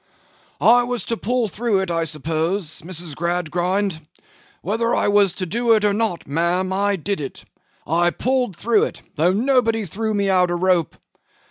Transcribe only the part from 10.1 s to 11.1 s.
me out a rope.